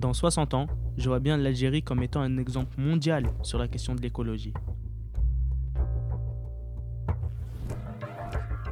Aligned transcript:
Dans 0.00 0.14
60 0.14 0.54
ans, 0.54 0.66
je 0.96 1.10
vois 1.10 1.18
bien 1.18 1.36
l'Algérie 1.36 1.82
comme 1.82 2.02
étant 2.02 2.22
un 2.22 2.38
exemple 2.38 2.80
mondial 2.80 3.26
sur 3.42 3.58
la 3.58 3.68
question 3.68 3.94
de 3.94 4.00
l'écologie. 4.00 4.54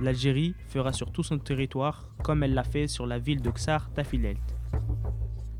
L'Algérie 0.01 0.55
fera 0.69 0.95
sur 0.95 1.13
tout 1.13 1.23
son 1.23 1.37
territoire 1.37 2.09
comme 2.23 2.45
elle 2.45 2.55
l'a 2.55 2.65
fait 2.65 2.87
sur 2.87 3.07
la 3.07 3.19
ville 3.19 3.43
de 3.43 3.51
Ksar 3.51 3.91
Tafilelt. 3.91 4.39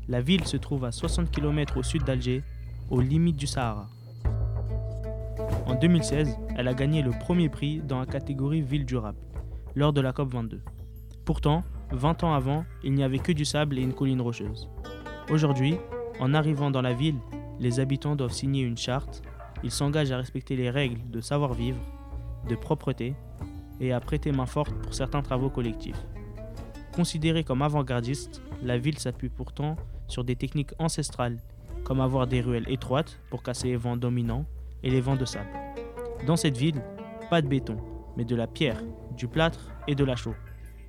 La 0.07 0.21
ville 0.21 0.43
se 0.45 0.57
trouve 0.57 0.85
à 0.85 0.91
60 0.91 1.29
km 1.29 1.77
au 1.77 1.83
sud 1.83 2.03
d'Alger, 2.03 2.41
aux 2.89 2.99
limites 3.01 3.37
du 3.37 3.45
Sahara. 3.45 3.87
En 5.67 5.75
2016, 5.75 6.35
elle 6.57 6.67
a 6.67 6.73
gagné 6.73 7.03
le 7.03 7.11
premier 7.11 7.47
prix 7.47 7.77
dans 7.77 7.99
la 7.99 8.07
catégorie 8.07 8.63
ville 8.63 8.87
durable, 8.87 9.19
lors 9.75 9.93
de 9.93 10.01
la 10.01 10.13
COP22. 10.13 10.61
Pourtant, 11.25 11.63
20 11.91 12.23
ans 12.23 12.33
avant, 12.33 12.65
il 12.83 12.93
n'y 12.93 13.03
avait 13.03 13.19
que 13.19 13.33
du 13.33 13.45
sable 13.45 13.77
et 13.77 13.83
une 13.83 13.93
colline 13.93 14.21
rocheuse. 14.21 14.67
Aujourd'hui, 15.29 15.77
en 16.19 16.33
arrivant 16.33 16.71
dans 16.71 16.81
la 16.81 16.93
ville, 16.93 17.19
les 17.59 17.79
habitants 17.79 18.15
doivent 18.15 18.33
signer 18.33 18.63
une 18.63 18.77
charte, 18.77 19.21
ils 19.63 19.69
s'engagent 19.69 20.11
à 20.11 20.17
respecter 20.17 20.55
les 20.55 20.71
règles 20.71 21.07
de 21.11 21.21
savoir-vivre, 21.21 21.77
de 22.47 22.55
propreté 22.55 23.13
et 23.79 23.93
à 23.93 23.99
prêter 23.99 24.31
main 24.31 24.47
forte 24.47 24.73
pour 24.81 24.95
certains 24.95 25.21
travaux 25.21 25.51
collectifs. 25.51 26.03
Considérée 26.95 27.43
comme 27.43 27.61
avant-gardiste, 27.61 28.41
la 28.63 28.79
ville 28.79 28.97
s'appuie 28.97 29.29
pourtant 29.29 29.75
sur 30.07 30.23
des 30.23 30.35
techniques 30.35 30.73
ancestrales, 30.79 31.37
comme 31.83 32.01
avoir 32.01 32.25
des 32.25 32.41
ruelles 32.41 32.67
étroites 32.67 33.19
pour 33.29 33.43
casser 33.43 33.67
les 33.67 33.77
vents 33.77 33.97
dominants 33.97 34.45
et 34.81 34.89
les 34.89 34.99
vents 34.99 35.15
de 35.15 35.25
sable. 35.25 35.49
Dans 36.25 36.37
cette 36.37 36.57
ville, 36.57 36.81
pas 37.29 37.43
de 37.43 37.47
béton, 37.47 37.77
mais 38.17 38.25
de 38.25 38.35
la 38.35 38.47
pierre, 38.47 38.81
du 39.15 39.27
plâtre 39.27 39.69
et 39.87 39.93
de 39.93 40.03
la 40.03 40.15
chaux. 40.15 40.35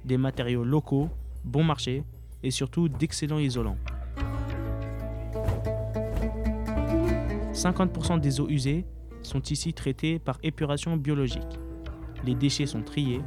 Des 0.07 0.17
matériaux 0.17 0.65
locaux, 0.65 1.11
bon 1.45 1.63
marché 1.63 2.05
et 2.43 2.51
surtout 2.51 2.89
d'excellents 2.89 3.39
isolants. 3.39 3.77
50% 7.61 8.21
des 8.21 8.41
eaux 8.41 8.49
usées 8.49 8.87
sont 9.21 9.43
ici 9.43 9.75
traitées 9.75 10.19
par 10.19 10.39
épuration 10.43 10.97
biologique. 10.97 11.59
Les 12.25 12.35
déchets 12.35 12.65
sont 12.65 12.83
triés 12.83 13.21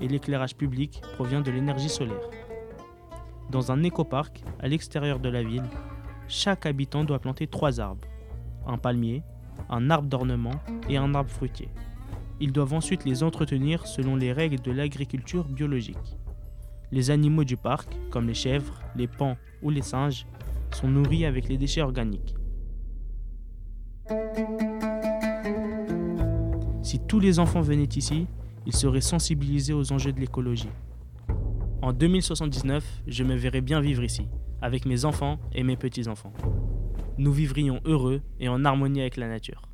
et 0.00 0.06
l'éclairage 0.06 0.54
public 0.54 1.00
provient 1.14 1.40
de 1.40 1.50
l'énergie 1.50 1.88
solaire. 1.88 2.30
Dans 3.50 3.72
un 3.72 3.82
écoparc 3.82 4.44
à 4.60 4.68
l'extérieur 4.68 5.18
de 5.18 5.28
la 5.28 5.42
ville, 5.42 5.68
chaque 6.28 6.64
habitant 6.64 7.02
doit 7.02 7.18
planter 7.18 7.48
trois 7.48 7.80
arbres 7.80 8.06
un 8.68 8.78
palmier, 8.78 9.24
un 9.68 9.90
arbre 9.90 10.08
d'ornement 10.08 10.54
et 10.88 10.96
un 10.96 11.12
arbre 11.16 11.30
fruitier. 11.30 11.68
Ils 12.38 12.52
doivent 12.52 12.74
ensuite 12.74 13.04
les 13.04 13.24
entretenir 13.24 13.88
selon 13.88 14.14
les 14.14 14.32
règles 14.32 14.60
de 14.60 14.70
l'agriculture 14.70 15.48
biologique. 15.48 16.16
Les 16.92 17.10
animaux 17.10 17.42
du 17.42 17.56
parc, 17.56 17.88
comme 18.10 18.28
les 18.28 18.34
chèvres, 18.34 18.80
les 18.94 19.08
pans 19.08 19.36
ou 19.60 19.70
les 19.70 19.82
singes, 19.82 20.24
sont 20.70 20.86
nourris 20.86 21.26
avec 21.26 21.48
les 21.48 21.58
déchets 21.58 21.82
organiques. 21.82 22.36
Si 26.92 27.00
tous 27.00 27.20
les 27.20 27.38
enfants 27.38 27.62
venaient 27.62 27.88
ici, 27.96 28.26
ils 28.66 28.76
seraient 28.76 29.00
sensibilisés 29.00 29.72
aux 29.72 29.94
enjeux 29.94 30.12
de 30.12 30.20
l'écologie. 30.20 30.68
En 31.80 31.94
2079, 31.94 32.84
je 33.06 33.24
me 33.24 33.34
verrais 33.34 33.62
bien 33.62 33.80
vivre 33.80 34.04
ici, 34.04 34.28
avec 34.60 34.84
mes 34.84 35.06
enfants 35.06 35.38
et 35.54 35.62
mes 35.62 35.78
petits-enfants. 35.78 36.34
Nous 37.16 37.32
vivrions 37.32 37.80
heureux 37.86 38.20
et 38.40 38.50
en 38.50 38.66
harmonie 38.66 39.00
avec 39.00 39.16
la 39.16 39.26
nature. 39.26 39.71